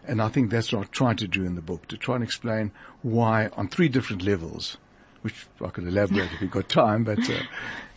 And 0.08 0.22
I 0.22 0.30
think 0.30 0.50
that's 0.50 0.72
what 0.72 0.80
I'm 0.80 0.88
trying 0.88 1.18
to 1.18 1.28
do 1.28 1.44
in 1.44 1.56
the 1.56 1.62
book, 1.62 1.88
to 1.90 1.98
try 1.98 2.16
and 2.16 2.24
explain 2.24 2.72
why 3.02 3.50
on 3.58 3.68
three 3.68 3.90
different 3.90 4.24
levels, 4.24 4.78
which 5.22 5.48
I 5.64 5.70
could 5.70 5.88
elaborate 5.88 6.32
if 6.32 6.42
we've 6.42 6.52
got 6.52 6.70
time, 6.70 7.04
but, 7.04 7.20
uh, 7.30 7.34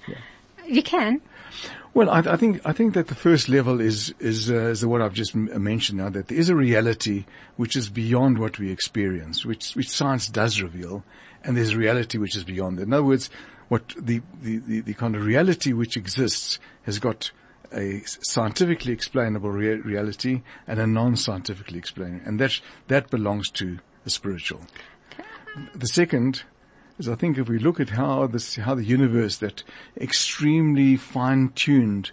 You 0.66 0.82
can. 0.82 1.20
well, 1.92 2.08
I, 2.08 2.20
I 2.20 2.36
think, 2.36 2.60
I 2.64 2.72
think 2.72 2.94
that 2.94 3.08
the 3.08 3.14
first 3.14 3.48
level 3.48 3.80
is, 3.80 4.14
is, 4.20 4.50
uh, 4.50 4.54
is 4.68 4.80
the 4.80 4.88
one 4.88 5.02
I've 5.02 5.12
just 5.12 5.34
m- 5.34 5.50
mentioned 5.62 5.98
now, 5.98 6.08
that 6.10 6.28
there 6.28 6.38
is 6.38 6.48
a 6.48 6.56
reality 6.56 7.24
which 7.56 7.76
is 7.76 7.88
beyond 7.90 8.38
what 8.38 8.58
we 8.58 8.70
experience, 8.70 9.44
which, 9.44 9.72
which 9.74 9.90
science 9.90 10.28
does 10.28 10.62
reveal, 10.62 11.04
and 11.44 11.56
there's 11.56 11.70
a 11.72 11.76
reality 11.78 12.18
which 12.18 12.36
is 12.36 12.44
beyond 12.44 12.78
that. 12.78 12.82
In 12.84 12.92
other 12.92 13.04
words, 13.04 13.28
what 13.68 13.88
the, 13.98 14.22
the, 14.40 14.58
the, 14.58 14.80
the 14.80 14.94
kind 14.94 15.16
of 15.16 15.24
reality 15.24 15.72
which 15.72 15.96
exists 15.96 16.58
has 16.84 16.98
got 16.98 17.32
a 17.74 18.02
scientifically 18.04 18.92
explainable 18.92 19.50
rea- 19.50 19.76
reality 19.80 20.42
and 20.66 20.78
a 20.78 20.86
non-scientifically 20.86 21.78
explainable, 21.78 22.22
and 22.26 22.38
that 22.38 22.60
that 22.88 23.10
belongs 23.10 23.50
to 23.50 23.78
the 24.04 24.10
spiritual. 24.10 24.60
The 25.74 25.86
second 25.86 26.42
is 27.02 27.08
I 27.08 27.16
think 27.16 27.36
if 27.36 27.48
we 27.48 27.58
look 27.58 27.80
at 27.80 27.90
how 27.90 28.26
this, 28.26 28.56
how 28.56 28.74
the 28.74 28.84
universe, 28.84 29.38
that 29.38 29.62
extremely 30.00 30.96
fine-tuned 30.96 32.12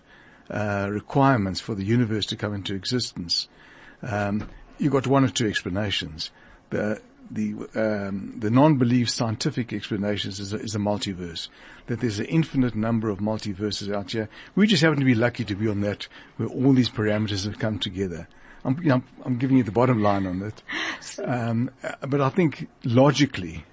uh, 0.50 0.88
requirements 0.89 1.60
for 1.62 1.75
the 1.75 1.84
universe 1.84 2.25
to 2.27 2.36
come 2.36 2.53
into 2.53 2.74
existence, 2.74 3.48
um, 4.01 4.50
you've 4.77 4.93
got 4.93 5.08
one 5.08 5.24
or 5.24 5.29
two 5.29 5.48
explanations. 5.48 6.31
The 6.72 7.01
the 7.31 7.53
um, 7.75 8.39
the 8.39 8.50
non-belief 8.50 9.08
scientific 9.08 9.72
explanations 9.72 10.39
is 10.39 10.51
a, 10.51 10.58
is 10.58 10.74
a 10.74 10.79
multiverse. 10.79 11.48
That 11.86 12.00
there's 12.00 12.17
an 12.17 12.25
infinite 12.25 12.75
number 12.75 13.10
of 13.10 13.19
multiverses 13.19 13.93
out 13.93 14.12
here. 14.12 14.27
We 14.55 14.65
just 14.65 14.81
happen 14.81 15.00
to 15.00 15.05
be 15.05 15.13
lucky 15.13 15.46
to 15.46 15.55
be 15.55 15.67
on 15.67 15.81
that, 15.81 16.08
where 16.38 16.50
all 16.50 16.74
these 16.74 16.89
parameters 16.89 17.46
have 17.46 17.60
come 17.60 17.77
together. 17.77 18.27
I'm, 18.65 18.77
you 18.81 18.89
know, 18.89 19.03
I'm, 19.24 19.38
giving 19.38 19.58
you 19.58 19.63
the 19.63 19.72
bottom 19.72 20.01
line 20.01 20.25
on 20.25 20.41
it. 20.41 20.62
Um, 21.24 21.72
but 22.08 22.22
I 22.22 22.29
think 22.29 22.67
logically, 22.84 23.65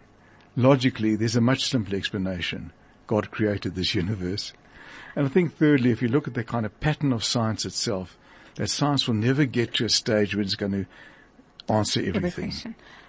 logically, 0.56 1.16
there's 1.16 1.36
a 1.36 1.40
much 1.40 1.64
simpler 1.64 1.96
explanation. 1.96 2.72
God 3.06 3.30
created 3.30 3.74
this 3.74 3.94
universe. 3.94 4.52
And 5.14 5.26
I 5.26 5.28
think 5.28 5.56
thirdly, 5.56 5.90
if 5.90 6.02
you 6.02 6.08
look 6.08 6.26
at 6.26 6.34
the 6.34 6.44
kind 6.44 6.66
of 6.66 6.78
pattern 6.80 7.12
of 7.12 7.24
science 7.24 7.64
itself, 7.64 8.18
that 8.56 8.68
science 8.68 9.06
will 9.06 9.14
never 9.14 9.44
get 9.44 9.74
to 9.74 9.84
a 9.84 9.88
stage 9.88 10.34
where 10.34 10.42
it's 10.42 10.54
going 10.54 10.72
to 10.72 10.86
answer 11.72 12.02
everything. 12.04 12.52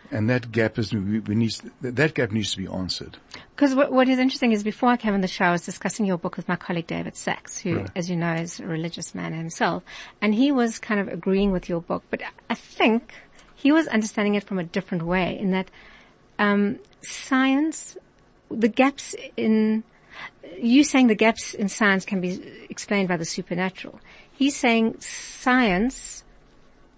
And 0.10 0.30
that 0.30 0.52
gap 0.54 0.80
is, 0.80 0.94
we, 0.94 1.20
we 1.20 1.36
need, 1.36 1.52
that 1.82 2.14
gap 2.14 2.32
needs 2.32 2.52
to 2.52 2.58
be 2.58 2.68
answered. 2.68 3.18
Because 3.56 3.76
what, 3.76 3.92
what 3.92 4.08
is 4.08 4.20
interesting 4.20 4.54
is 4.54 4.64
before 4.64 4.88
I 4.90 4.96
came 4.96 5.14
on 5.14 5.20
the 5.20 5.28
show, 5.28 5.46
I 5.46 5.52
was 5.52 5.64
discussing 5.66 6.06
your 6.06 6.18
book 6.18 6.38
with 6.38 6.48
my 6.48 6.56
colleague 6.56 6.88
David 6.88 7.18
Sachs, 7.18 7.58
who, 7.58 7.80
Right. 7.80 7.90
as 7.94 8.10
you 8.10 8.16
know, 8.16 8.34
is 8.36 8.62
a 8.62 8.66
religious 8.66 9.14
man 9.14 9.34
himself, 9.34 9.84
and 10.22 10.34
he 10.34 10.52
was 10.52 10.80
kind 10.80 11.02
of 11.02 11.10
agreeing 11.10 11.52
with 11.52 11.68
your 11.68 11.82
book, 11.82 12.04
but 12.10 12.22
I 12.50 12.54
think 12.54 13.14
he 13.54 13.74
was 13.74 13.88
understanding 13.88 14.36
it 14.36 14.46
from 14.46 14.60
a 14.60 14.64
different 14.64 15.04
way 15.04 15.38
in 15.38 15.52
that 15.52 15.70
um, 16.40 16.80
science, 17.02 17.98
the 18.50 18.68
gaps 18.68 19.16
in 19.36 19.84
you 20.60 20.84
saying 20.84 21.08
the 21.08 21.16
gaps 21.16 21.54
in 21.54 21.70
science 21.70 22.06
can 22.06 22.22
be 22.22 22.42
explained 22.70 23.08
by 23.08 23.18
the 23.18 23.26
supernatural. 23.26 24.00
He's 24.32 24.56
saying 24.56 25.00
science, 25.00 26.24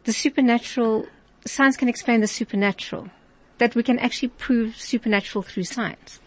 the 0.03 0.13
supernatural, 0.13 1.07
science 1.45 1.77
can 1.77 1.89
explain 1.89 2.21
the 2.21 2.27
supernatural. 2.27 3.09
That 3.57 3.75
we 3.75 3.83
can 3.83 3.99
actually 3.99 4.29
prove 4.29 4.77
supernatural 4.77 5.41
through 5.41 5.65
science. 5.65 6.21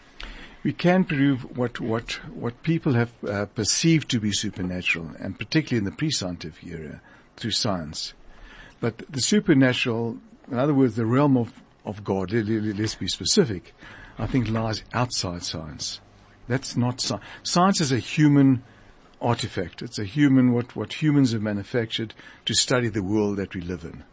We 0.63 0.71
can 0.71 1.03
prove 1.03 1.57
what, 1.57 1.79
what, 1.79 2.11
what 2.33 2.61
people 2.61 2.93
have 2.93 3.11
uh, 3.27 3.47
perceived 3.47 4.09
to 4.11 4.19
be 4.19 4.31
supernatural, 4.31 5.11
and 5.19 5.37
particularly 5.37 5.79
in 5.79 5.85
the 5.85 5.97
pre-scientific 5.97 6.63
era, 6.63 7.01
through 7.35 7.51
science. 7.51 8.13
But 8.79 8.99
the 9.09 9.19
supernatural, 9.19 10.19
in 10.51 10.59
other 10.59 10.73
words, 10.75 10.95
the 10.95 11.07
realm 11.07 11.37
of, 11.37 11.62
of 11.85 12.03
God, 12.03 12.31
let- 12.31 12.47
let- 12.47 12.77
let's 12.77 12.95
be 12.95 13.07
specific, 13.07 13.73
I 14.17 14.27
think 14.27 14.49
lies 14.49 14.83
outside 14.93 15.43
science. 15.43 15.99
That's 16.47 16.75
not 16.75 17.01
science. 17.01 17.23
Science 17.43 17.81
is 17.81 17.91
a 17.91 17.99
human 17.99 18.63
artifact. 19.21 19.81
It's 19.81 19.97
a 19.97 20.03
human, 20.03 20.51
what, 20.51 20.75
what 20.75 21.01
humans 21.01 21.31
have 21.31 21.41
manufactured 21.41 22.13
to 22.45 22.53
study 22.53 22.89
the 22.89 23.03
world 23.03 23.37
that 23.37 23.55
we 23.55 23.61
live 23.61 23.83
in. 23.83 24.03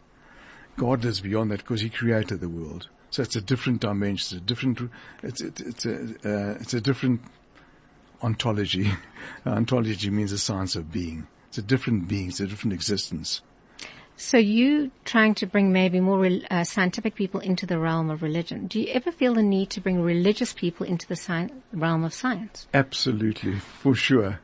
God 0.77 1.03
is 1.05 1.21
beyond 1.21 1.51
that 1.51 1.59
because 1.59 1.81
He 1.81 1.89
created 1.89 2.39
the 2.39 2.49
world. 2.49 2.87
So 3.09 3.21
it's 3.21 3.35
a 3.35 3.41
different 3.41 3.81
dimension. 3.81 4.37
It's 4.37 4.43
a 4.43 4.45
different. 4.45 4.89
It's 5.21 5.41
it's, 5.41 5.61
it's 5.61 5.85
a 5.85 5.95
uh, 6.23 6.57
it's 6.61 6.73
a 6.73 6.79
different 6.79 7.21
ontology. 8.23 8.89
ontology 9.45 10.09
means 10.09 10.31
the 10.31 10.37
science 10.37 10.77
of 10.77 10.91
being. 10.91 11.27
It's 11.49 11.57
a 11.57 11.61
different 11.61 12.07
being. 12.07 12.29
It's 12.29 12.39
a 12.39 12.47
different 12.47 12.73
existence. 12.73 13.41
So 14.21 14.37
you 14.37 14.91
trying 15.03 15.33
to 15.35 15.47
bring 15.47 15.71
maybe 15.73 15.99
more 15.99 16.23
uh, 16.51 16.63
scientific 16.63 17.15
people 17.15 17.39
into 17.39 17.65
the 17.65 17.79
realm 17.79 18.11
of 18.11 18.21
religion. 18.21 18.67
Do 18.67 18.79
you 18.79 18.87
ever 18.93 19.11
feel 19.11 19.33
the 19.33 19.41
need 19.41 19.71
to 19.71 19.81
bring 19.81 19.99
religious 19.99 20.53
people 20.53 20.85
into 20.85 21.07
the 21.07 21.15
sci- 21.15 21.49
realm 21.73 22.03
of 22.03 22.13
science? 22.13 22.67
Absolutely, 22.71 23.55
for 23.57 23.95
sure. 23.95 24.39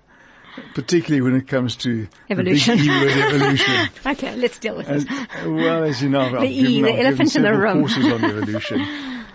Particularly 0.74 1.22
when 1.22 1.36
it 1.36 1.48
comes 1.48 1.75
to 1.77 2.07
Evolution. 2.27 2.79
the 2.79 2.84
E 2.86 3.22
evolution. 3.22 3.89
Okay, 4.07 4.36
let's 4.36 4.57
deal 4.57 4.75
with 4.77 4.88
this. 4.88 5.05
And, 5.07 5.27
uh, 5.46 5.51
well, 5.51 5.84
as 5.84 6.01
you 6.01 6.10
know, 6.10 6.22
I've, 6.22 6.34
I've 6.34 6.50
E, 6.50 6.81
the 6.81 6.88
I've 6.89 6.96
given 6.96 7.05
elephant 7.05 7.36
in 7.36 7.43
the 7.43 7.53
room. 7.55 7.79
courses 7.81 8.05
on 8.07 8.25
evolution, 8.38 8.81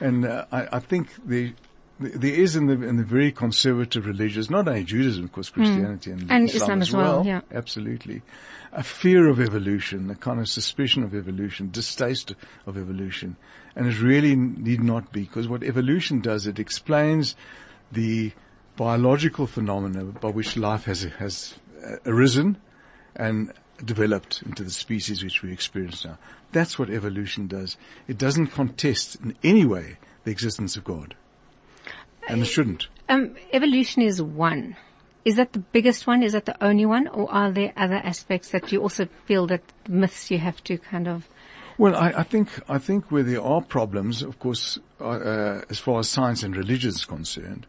and 0.00 0.24
uh, 0.24 0.46
I, 0.50 0.66
I 0.72 0.78
think 0.80 1.10
the, 1.24 1.52
the, 1.52 1.54
there 2.02 2.32
is 2.32 2.56
in 2.56 2.66
the 2.66 2.74
in 2.74 2.96
the 2.96 3.04
very 3.04 3.32
conservative 3.32 4.06
religions, 4.06 4.50
not 4.50 4.68
only 4.68 4.84
Judaism, 4.84 5.24
of 5.24 5.32
course, 5.32 5.50
Christianity 5.50 6.10
and, 6.10 6.22
Hmm. 6.22 6.30
And 6.30 6.48
Islam, 6.48 6.62
Islam 6.62 6.82
as 6.82 6.88
as 6.88 6.94
well, 6.94 7.26
yeah. 7.26 7.40
absolutely, 7.52 8.22
a 8.72 8.82
fear 8.82 9.28
of 9.28 9.40
evolution, 9.40 10.10
a 10.10 10.14
kind 10.14 10.40
of 10.40 10.48
suspicion 10.48 11.02
of 11.02 11.14
evolution, 11.14 11.70
distaste 11.70 12.34
of 12.66 12.76
evolution, 12.76 13.36
and 13.76 13.86
it 13.86 14.00
really 14.00 14.36
need 14.36 14.82
not 14.82 15.12
be 15.12 15.22
because 15.22 15.48
what 15.48 15.62
evolution 15.62 16.20
does, 16.20 16.46
it 16.46 16.58
explains 16.58 17.36
the 17.90 18.32
biological 18.76 19.46
phenomena 19.46 20.04
by 20.04 20.28
which 20.30 20.56
life 20.56 20.84
has 20.84 21.02
has 21.18 21.54
uh, 21.84 21.96
arisen 22.06 22.56
and 23.16 23.52
developed 23.84 24.42
into 24.42 24.62
the 24.62 24.70
species 24.70 25.22
which 25.22 25.42
we 25.42 25.52
experience 25.52 26.04
now. 26.04 26.18
That's 26.52 26.78
what 26.78 26.90
evolution 26.90 27.46
does. 27.46 27.76
It 28.06 28.18
doesn't 28.18 28.48
contest 28.48 29.16
in 29.16 29.34
any 29.42 29.64
way 29.64 29.98
the 30.24 30.30
existence 30.30 30.76
of 30.76 30.84
God. 30.84 31.14
And 32.28 32.42
it 32.42 32.46
shouldn't. 32.46 32.88
Um, 33.08 33.34
evolution 33.52 34.02
is 34.02 34.22
one. 34.22 34.76
Is 35.24 35.36
that 35.36 35.52
the 35.52 35.60
biggest 35.60 36.06
one? 36.06 36.22
Is 36.22 36.32
that 36.32 36.46
the 36.46 36.64
only 36.64 36.86
one? 36.86 37.06
Or 37.08 37.30
are 37.32 37.50
there 37.52 37.72
other 37.76 37.96
aspects 37.96 38.50
that 38.50 38.72
you 38.72 38.80
also 38.82 39.06
feel 39.26 39.46
that 39.48 39.62
myths 39.88 40.30
you 40.30 40.38
have 40.38 40.62
to 40.64 40.78
kind 40.78 41.06
of, 41.06 41.28
Well, 41.78 41.94
I, 41.94 42.12
I 42.18 42.22
think 42.22 42.48
I 42.68 42.78
think 42.78 43.10
where 43.10 43.22
there 43.22 43.42
are 43.42 43.60
problems, 43.60 44.22
of 44.22 44.38
course, 44.38 44.78
uh, 45.00 45.04
uh, 45.04 45.62
as 45.70 45.78
far 45.78 46.00
as 46.00 46.08
science 46.08 46.42
and 46.42 46.56
religion 46.56 46.90
is 46.90 47.04
concerned, 47.04 47.66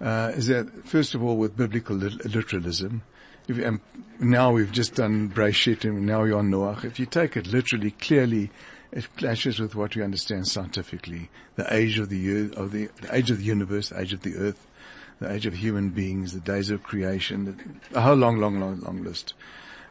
uh, 0.00 0.32
is 0.34 0.46
that 0.46 0.86
first 0.86 1.14
of 1.14 1.22
all 1.22 1.36
with 1.36 1.56
biblical 1.56 1.96
lit- 1.96 2.24
literalism. 2.24 3.02
If, 3.46 3.62
um, 3.64 3.82
now 4.20 4.52
we've 4.52 4.72
just 4.72 4.94
done 4.94 5.28
Breshit 5.28 5.84
and 5.84 6.06
now 6.06 6.22
we're 6.22 6.36
on 6.36 6.50
Noach. 6.50 6.84
If 6.84 6.98
you 6.98 7.04
take 7.04 7.36
it 7.36 7.46
literally, 7.46 7.90
clearly, 7.90 8.50
it 8.94 9.08
clashes 9.16 9.58
with 9.58 9.74
what 9.74 9.96
we 9.96 10.02
understand 10.02 10.46
scientifically: 10.46 11.28
the 11.56 11.74
age 11.74 11.98
of 11.98 12.08
the 12.08 12.52
of 12.56 12.70
the, 12.70 12.88
the 13.02 13.14
age 13.14 13.30
of 13.30 13.38
the 13.38 13.44
universe, 13.44 13.88
the 13.88 14.00
age 14.00 14.12
of 14.12 14.22
the 14.22 14.36
earth, 14.36 14.66
the 15.18 15.30
age 15.30 15.46
of 15.46 15.54
human 15.54 15.90
beings, 15.90 16.32
the 16.32 16.40
days 16.40 16.70
of 16.70 16.82
creation, 16.84 17.80
a 17.92 18.00
whole 18.00 18.14
long, 18.14 18.38
long, 18.38 18.60
long, 18.60 18.80
long 18.80 19.02
list. 19.02 19.34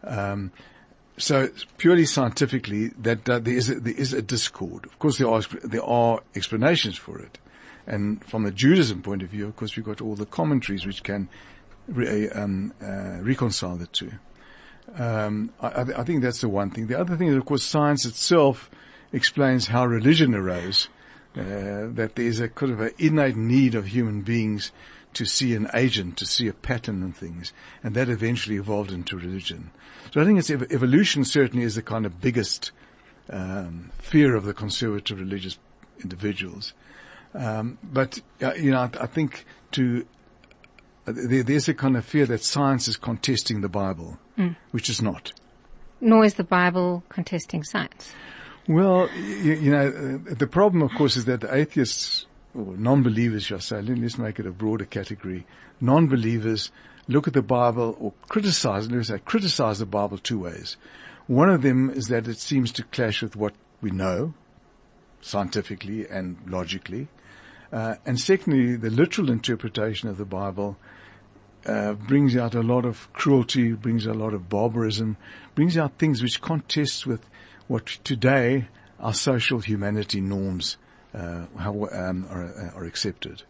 Um, 0.05 0.51
so 1.17 1.49
purely 1.77 2.05
scientifically, 2.05 2.87
that, 2.99 3.25
there 3.25 3.47
is 3.47 3.69
a, 3.69 3.75
there 3.75 3.93
is 3.93 4.13
a 4.13 4.21
discord. 4.21 4.85
Of 4.85 4.97
course, 4.99 5.17
there 5.17 5.29
are 5.29 5.41
there 5.63 5.83
are 5.83 6.21
explanations 6.33 6.97
for 6.97 7.19
it, 7.19 7.37
and 7.85 8.23
from 8.23 8.43
the 8.43 8.51
Judaism 8.51 9.01
point 9.01 9.21
of 9.21 9.29
view, 9.29 9.47
of 9.47 9.55
course, 9.57 9.75
we've 9.75 9.85
got 9.85 10.01
all 10.01 10.15
the 10.15 10.25
commentaries 10.25 10.85
which 10.85 11.03
can 11.03 11.27
re, 11.87 12.29
um, 12.29 12.73
uh, 12.81 13.19
reconcile 13.21 13.75
the 13.75 13.87
two. 13.87 14.13
Um, 14.95 15.51
I 15.61 15.81
I 15.81 16.03
think 16.03 16.23
that's 16.23 16.39
the 16.41 16.49
one 16.49 16.71
thing. 16.71 16.87
The 16.87 16.99
other 16.99 17.17
thing 17.17 17.27
is, 17.27 17.35
of 17.35 17.45
course, 17.45 17.63
science 17.63 18.05
itself 18.05 18.71
explains 19.13 19.67
how 19.67 19.85
religion 19.85 20.35
arose. 20.35 20.89
Uh, 21.35 21.89
that 21.93 22.11
there's 22.15 22.39
a 22.39 22.47
kind 22.47 22.71
of 22.71 22.79
an 22.79 22.91
innate 22.99 23.35
need 23.35 23.73
of 23.73 23.87
human 23.87 24.21
beings 24.21 24.71
to 25.13 25.25
see 25.25 25.55
an 25.55 25.67
agent, 25.73 26.15
to 26.15 26.27
see 26.27 26.47
a 26.47 26.53
pattern 26.53 27.01
in 27.01 27.11
things, 27.11 27.51
and 27.83 27.95
that 27.95 28.07
eventually 28.07 28.55
evolved 28.57 28.91
into 28.91 29.17
religion. 29.17 29.71
So 30.11 30.21
I 30.21 30.25
think 30.25 30.37
it's 30.37 30.51
ev- 30.51 30.71
evolution 30.71 31.25
certainly 31.25 31.65
is 31.65 31.73
the 31.73 31.81
kind 31.81 32.05
of 32.05 32.21
biggest 32.21 32.71
um, 33.31 33.89
fear 33.97 34.35
of 34.35 34.45
the 34.45 34.53
conservative 34.53 35.19
religious 35.19 35.57
individuals. 36.03 36.73
Um, 37.33 37.79
but 37.81 38.19
uh, 38.43 38.53
you 38.53 38.69
know, 38.69 38.81
I, 38.81 38.89
I 39.01 39.07
think 39.07 39.43
to 39.71 40.05
uh, 41.07 41.13
there, 41.15 41.41
there's 41.41 41.67
a 41.67 41.73
kind 41.73 41.97
of 41.97 42.05
fear 42.05 42.27
that 42.27 42.43
science 42.43 42.87
is 42.87 42.95
contesting 42.95 43.61
the 43.61 43.69
Bible, 43.69 44.19
which 44.69 44.87
is 44.87 45.01
not. 45.01 45.33
nor 45.99 46.23
is 46.25 46.35
the 46.35 46.43
Bible 46.43 47.03
contesting 47.09 47.63
science. 47.63 48.13
Well, 48.67 49.09
you, 49.15 49.53
you 49.53 49.71
know, 49.71 49.87
uh, 50.29 50.33
the 50.35 50.47
problem, 50.47 50.83
of 50.83 50.91
course, 50.91 51.17
is 51.17 51.25
that 51.25 51.41
the 51.41 51.53
atheists 51.53 52.25
or 52.55 52.77
non-believers, 52.77 53.43
shall 53.43 53.59
say, 53.59 53.81
let- 53.81 53.97
let's 53.97 54.17
make 54.17 54.39
it 54.39 54.45
a 54.45 54.51
broader 54.51 54.85
category. 54.85 55.45
Non-believers 55.81 56.71
look 57.07 57.27
at 57.27 57.33
the 57.33 57.41
Bible 57.41 57.97
or 57.99 58.13
criticize, 58.29 58.89
let's 58.89 59.09
say, 59.09 59.19
criticize 59.19 59.79
the 59.79 59.85
Bible 59.85 60.17
two 60.17 60.39
ways. 60.39 60.77
One 61.27 61.49
of 61.49 61.61
them 61.61 61.89
is 61.89 62.07
that 62.07 62.27
it 62.27 62.37
seems 62.37 62.71
to 62.73 62.83
clash 62.83 63.21
with 63.21 63.35
what 63.35 63.53
we 63.81 63.91
know, 63.91 64.33
scientifically 65.21 66.07
and 66.07 66.37
logically. 66.47 67.07
Uh, 67.71 67.95
and 68.05 68.19
secondly, 68.19 68.75
the 68.75 68.89
literal 68.89 69.31
interpretation 69.31 70.07
of 70.09 70.17
the 70.17 70.25
Bible 70.25 70.77
uh, 71.65 71.93
brings 71.93 72.35
out 72.35 72.53
a 72.53 72.61
lot 72.61 72.85
of 72.85 73.11
cruelty, 73.13 73.71
brings 73.71 74.07
out 74.07 74.15
a 74.15 74.19
lot 74.19 74.33
of 74.33 74.47
barbarism, 74.47 75.17
brings 75.55 75.77
out 75.77 75.97
things 75.97 76.21
which 76.21 76.39
contest 76.41 77.07
with 77.07 77.25
what 77.67 77.85
today 78.03 78.67
our 78.99 79.13
social 79.13 79.59
humanity 79.59 80.21
norms 80.21 80.77
uh, 81.13 81.45
how, 81.57 81.87
um, 81.91 82.25
are, 82.29 82.43
uh, 82.45 82.77
are 82.77 82.85
accepted. 82.85 83.43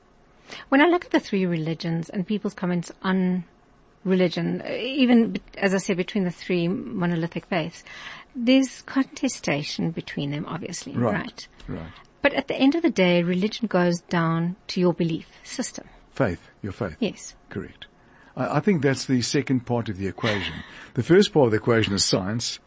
When 0.69 0.81
I 0.81 0.85
look 0.85 1.05
at 1.05 1.11
the 1.11 1.19
three 1.19 1.45
religions 1.45 2.09
and 2.09 2.27
people's 2.27 2.53
comments 2.53 2.91
on 3.01 3.45
religion, 4.03 4.61
uh, 4.65 4.71
even 4.71 5.37
as 5.57 5.73
I 5.73 5.77
said, 5.77 5.97
between 5.97 6.25
the 6.25 6.31
three 6.31 6.67
monolithic 6.67 7.45
faiths, 7.45 7.83
there's 8.35 8.81
contestation 8.83 9.91
between 9.91 10.31
them, 10.31 10.45
obviously, 10.47 10.93
Right. 10.93 11.13
right? 11.13 11.47
Right. 11.67 11.91
But 12.21 12.33
at 12.33 12.47
the 12.47 12.55
end 12.55 12.75
of 12.75 12.81
the 12.81 12.89
day, 12.89 13.23
religion 13.23 13.67
goes 13.67 14.01
down 14.01 14.55
to 14.67 14.79
your 14.79 14.93
belief 14.93 15.27
system. 15.43 15.87
Faith, 16.11 16.41
your 16.61 16.73
faith. 16.73 16.95
Yes. 16.99 17.35
Correct. 17.49 17.85
I, 18.35 18.57
I 18.57 18.59
think 18.59 18.81
that's 18.81 19.05
the 19.05 19.21
second 19.21 19.65
part 19.65 19.89
of 19.89 19.97
the 19.97 20.07
equation. 20.07 20.53
The 20.93 21.03
first 21.03 21.33
part 21.33 21.45
of 21.45 21.51
the 21.51 21.57
equation 21.57 21.93
is 21.93 22.03
science, 22.05 22.59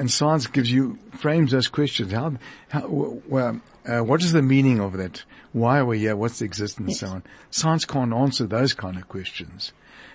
and 0.00 0.10
science 0.10 0.46
gives 0.48 0.72
you 0.72 0.98
frames 1.18 1.52
those 1.52 1.68
questions. 1.68 2.10
How, 2.12 2.32
how, 2.70 2.86
well, 2.88 3.60
uh, 3.86 4.00
what 4.00 4.22
is 4.22 4.32
the 4.32 4.42
meaning 4.42 4.80
of 4.80 4.96
that? 4.96 5.22
Why 5.52 5.78
are 5.78 5.84
we 5.84 5.98
here? 6.00 6.16
What's 6.16 6.38
the 6.40 6.44
existence 6.46 6.90
Yes. 6.90 7.00
so 7.00 7.06
on? 7.08 7.22
Science 7.50 7.84
can't 7.84 8.12
answer 8.12 8.46
those 8.46 8.72
kind 8.74 8.96
of 8.96 9.08
questions. 9.08 9.72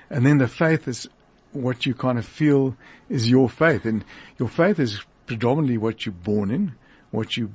And 0.10 0.26
then 0.26 0.38
the 0.40 0.48
faith 0.48 0.88
is 0.88 1.08
what 1.52 1.86
you 1.86 1.94
kind 1.94 2.18
of 2.18 2.26
feel 2.26 2.76
is 3.10 3.30
your 3.30 3.48
faith, 3.50 3.86
and 3.86 4.04
your 4.38 4.50
faith 4.50 4.80
is 4.80 5.00
predominantly 5.26 5.78
what 5.78 6.06
you're 6.06 6.14
born 6.14 6.52
in, 6.52 6.74
what 7.12 7.38
you 7.38 7.52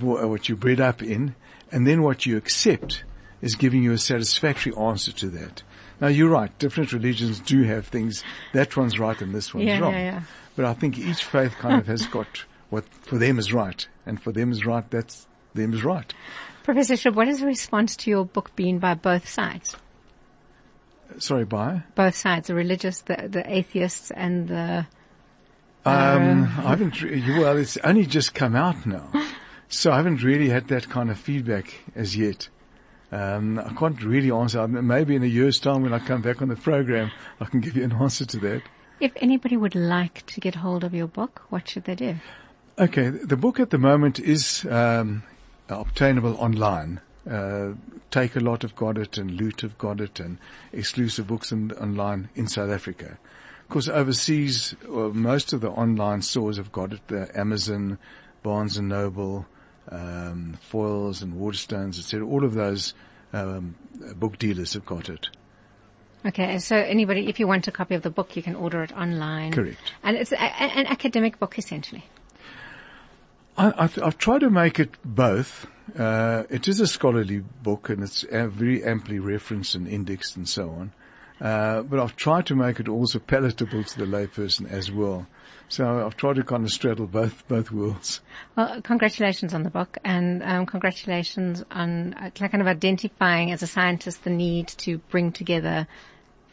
what 0.00 0.48
you're 0.48 0.56
bred 0.56 0.80
up 0.80 1.02
in, 1.02 1.34
and 1.70 1.86
then 1.86 2.02
what 2.02 2.24
you 2.26 2.36
accept 2.36 3.04
is 3.42 3.54
giving 3.56 3.82
you 3.82 3.92
a 3.92 3.98
satisfactory 3.98 4.72
answer 4.74 5.12
to 5.12 5.28
that. 5.28 5.62
Now 6.00 6.08
you're 6.08 6.30
right. 6.30 6.56
Different 6.58 6.92
religions 6.92 7.40
do 7.40 7.62
have 7.64 7.86
things. 7.86 8.24
That 8.54 8.76
one's 8.76 8.98
right 8.98 9.20
and 9.20 9.34
this 9.34 9.52
one's 9.54 9.66
Yeah, 9.66 9.78
wrong. 9.80 9.92
yeah, 9.92 10.02
yeah. 10.04 10.22
But 10.56 10.64
I 10.64 10.74
think 10.74 10.98
each 10.98 11.22
faith 11.24 11.54
kind 11.58 11.78
of 11.78 11.86
has 11.86 12.06
got 12.06 12.44
what 12.70 12.84
for 13.02 13.18
them 13.18 13.38
is 13.38 13.52
right, 13.52 13.86
and 14.06 14.20
for 14.20 14.32
them 14.32 14.50
is 14.50 14.66
right. 14.66 14.90
That's 14.90 15.26
them 15.54 15.72
is 15.74 15.84
right. 15.84 16.12
Professor 16.64 16.94
Schoub, 16.94 17.14
what 17.14 17.28
has 17.28 17.40
the 17.40 17.46
response 17.46 17.94
to 17.96 18.10
your 18.10 18.24
book 18.24 18.56
been 18.56 18.78
by 18.78 18.94
both 18.94 19.28
sides? 19.28 19.76
Sorry, 21.18 21.44
by? 21.44 21.82
Both 21.94 22.16
sides, 22.16 22.48
the 22.48 22.54
religious, 22.54 23.00
the, 23.02 23.28
the 23.28 23.44
atheists, 23.50 24.10
and 24.10 24.48
the 24.48 24.86
Um, 25.84 26.42
I 26.42 26.70
haven't. 26.70 27.00
Re- 27.00 27.38
well, 27.38 27.56
it's 27.56 27.76
only 27.78 28.06
just 28.06 28.34
come 28.34 28.56
out 28.56 28.84
now, 28.86 29.08
so 29.68 29.92
I 29.92 29.96
haven't 29.96 30.24
really 30.24 30.48
had 30.48 30.66
that 30.68 30.88
kind 30.88 31.10
of 31.10 31.18
feedback 31.18 31.72
as 31.94 32.16
yet. 32.16 32.48
Um, 33.12 33.60
I 33.60 33.72
can't 33.74 34.02
really 34.02 34.32
answer. 34.32 34.66
Maybe 34.66 35.14
in 35.14 35.22
a 35.22 35.26
year's 35.26 35.60
time, 35.60 35.82
when 35.82 35.92
I 35.94 36.00
come 36.00 36.22
back 36.22 36.42
on 36.42 36.48
the 36.48 36.56
program, 36.56 37.12
I 37.40 37.44
can 37.44 37.60
give 37.60 37.76
you 37.76 37.84
an 37.84 37.92
answer 37.92 38.24
to 38.26 38.38
that. 38.40 38.62
If 38.98 39.12
anybody 39.16 39.56
would 39.56 39.74
like 39.74 40.24
to 40.26 40.40
get 40.40 40.54
hold 40.56 40.82
of 40.82 40.94
your 40.94 41.06
book, 41.06 41.42
what 41.50 41.68
should 41.68 41.84
they 41.84 41.94
do? 41.94 42.16
Okay, 42.78 43.08
the 43.08 43.36
book 43.36 43.60
at 43.60 43.70
the 43.70 43.78
moment 43.78 44.18
is 44.18 44.66
um, 44.70 45.22
obtainable 45.68 46.36
online. 46.36 47.00
Uh, 47.28 47.72
Takealot 48.10 48.64
of 48.64 48.76
got 48.76 48.96
it, 48.96 49.18
and 49.18 49.32
Loot 49.32 49.62
have 49.62 49.76
got 49.76 50.00
it, 50.00 50.20
and 50.20 50.38
exclusive 50.72 51.26
books 51.26 51.52
and 51.52 51.72
online 51.74 52.30
in 52.34 52.46
South 52.46 52.70
Africa. 52.70 53.18
Of 53.62 53.68
course, 53.68 53.88
overseas, 53.88 54.76
well, 54.88 55.12
most 55.12 55.52
of 55.52 55.60
the 55.60 55.70
online 55.70 56.22
stores 56.22 56.56
have 56.56 56.70
got 56.70 56.92
it. 56.92 57.00
The 57.08 57.28
Amazon, 57.38 57.98
Barnes 58.42 58.76
and 58.76 58.88
Noble, 58.88 59.46
um, 59.90 60.56
Foyles 60.70 61.22
and 61.22 61.34
Waterstones, 61.34 61.98
etc. 61.98 62.26
All 62.26 62.44
of 62.44 62.54
those 62.54 62.94
um, 63.32 63.74
book 64.14 64.38
dealers 64.38 64.74
have 64.74 64.86
got 64.86 65.08
it. 65.08 65.28
Okay, 66.26 66.58
so 66.58 66.74
anybody, 66.76 67.28
if 67.28 67.38
you 67.38 67.46
want 67.46 67.68
a 67.68 67.72
copy 67.72 67.94
of 67.94 68.02
the 68.02 68.10
book, 68.10 68.34
you 68.34 68.42
can 68.42 68.56
order 68.56 68.82
it 68.82 68.92
online. 68.92 69.52
Correct. 69.52 69.92
And 70.02 70.16
it's 70.16 70.32
a, 70.32 70.40
an 70.40 70.86
academic 70.86 71.38
book, 71.38 71.56
essentially. 71.56 72.04
I, 73.56 73.72
I've, 73.76 74.02
I've 74.02 74.18
tried 74.18 74.40
to 74.40 74.50
make 74.50 74.80
it 74.80 74.90
both. 75.04 75.66
Uh, 75.96 76.42
it 76.50 76.66
is 76.66 76.80
a 76.80 76.86
scholarly 76.88 77.44
book 77.62 77.88
and 77.88 78.02
it's 78.02 78.24
uh, 78.24 78.48
very 78.48 78.84
amply 78.84 79.20
referenced 79.20 79.76
and 79.76 79.86
indexed 79.86 80.36
and 80.36 80.48
so 80.48 80.68
on. 80.70 80.92
Uh, 81.40 81.82
but 81.82 82.00
I've 82.00 82.16
tried 82.16 82.46
to 82.46 82.56
make 82.56 82.80
it 82.80 82.88
also 82.88 83.18
palatable 83.20 83.84
to 83.84 83.98
the 83.98 84.04
layperson 84.04 84.68
as 84.68 84.90
well. 84.90 85.26
So 85.68 86.04
I've 86.04 86.16
tried 86.16 86.36
to 86.36 86.44
kind 86.44 86.64
of 86.64 86.70
straddle 86.70 87.06
both, 87.06 87.46
both 87.46 87.70
worlds. 87.70 88.20
Well, 88.56 88.80
congratulations 88.82 89.54
on 89.54 89.62
the 89.62 89.70
book 89.70 89.98
and 90.04 90.42
um, 90.42 90.66
congratulations 90.66 91.64
on 91.70 92.14
uh, 92.14 92.30
kind 92.30 92.60
of 92.60 92.66
identifying 92.66 93.52
as 93.52 93.62
a 93.62 93.66
scientist 93.66 94.24
the 94.24 94.30
need 94.30 94.68
to 94.68 94.98
bring 94.98 95.30
together 95.30 95.86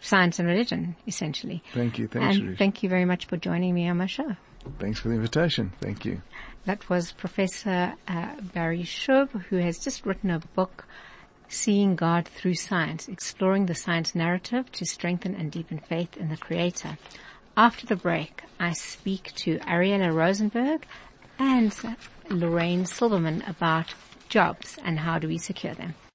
science 0.03 0.37
and 0.37 0.47
religion, 0.47 0.95
essentially. 1.07 1.63
Thank 1.73 1.97
you. 1.97 2.07
Thanks, 2.07 2.37
and 2.37 2.49
Ruth. 2.49 2.57
thank 2.59 2.83
you 2.83 2.89
very 2.89 3.05
much 3.05 3.25
for 3.25 3.37
joining 3.37 3.73
me 3.73 3.87
on 3.87 3.97
my 3.97 4.05
show. 4.05 4.35
Thanks 4.79 4.99
for 4.99 5.09
the 5.09 5.15
invitation. 5.15 5.73
Thank 5.81 6.05
you. 6.05 6.21
That 6.65 6.89
was 6.89 7.11
Professor 7.11 7.93
uh, 8.07 8.35
Barry 8.53 8.83
Schoub, 8.83 9.29
who 9.45 9.57
has 9.57 9.79
just 9.79 10.05
written 10.05 10.29
a 10.29 10.39
book, 10.39 10.85
Seeing 11.49 11.95
God 11.95 12.27
Through 12.27 12.55
Science, 12.55 13.07
exploring 13.07 13.65
the 13.65 13.75
science 13.75 14.15
narrative 14.15 14.71
to 14.73 14.85
strengthen 14.85 15.35
and 15.35 15.51
deepen 15.51 15.79
faith 15.79 16.15
in 16.17 16.29
the 16.29 16.37
Creator. 16.37 16.97
After 17.55 17.85
the 17.85 17.95
break, 17.95 18.43
I 18.59 18.73
speak 18.73 19.33
to 19.35 19.59
Ariella 19.59 20.13
Rosenberg 20.13 20.85
and 21.37 21.75
Lorraine 22.29 22.85
Silverman 22.85 23.43
about 23.45 23.93
jobs 24.29 24.77
and 24.83 24.99
how 24.99 25.19
do 25.19 25.27
we 25.27 25.37
secure 25.37 25.73
them. 25.73 25.95